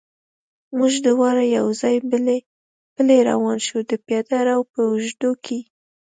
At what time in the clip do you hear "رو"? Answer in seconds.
4.47-4.59